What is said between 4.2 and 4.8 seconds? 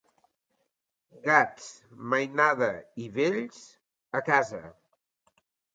a casa.